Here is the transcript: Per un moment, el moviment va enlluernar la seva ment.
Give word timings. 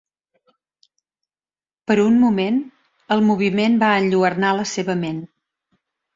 Per 1.91 1.97
un 2.05 2.17
moment, 2.21 2.57
el 3.17 3.23
moviment 3.29 3.77
va 3.85 3.93
enlluernar 4.01 4.57
la 4.63 4.67
seva 4.73 4.99
ment. 5.05 5.23